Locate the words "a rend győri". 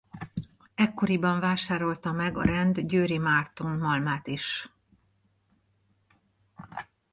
2.37-3.17